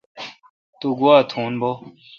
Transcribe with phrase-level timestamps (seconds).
[0.79, 1.71] تو گوا تھ بھو۔